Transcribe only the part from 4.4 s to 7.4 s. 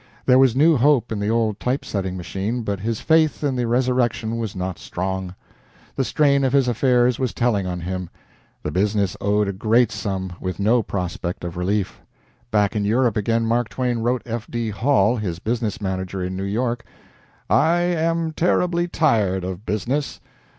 not strong. The strain of his affairs was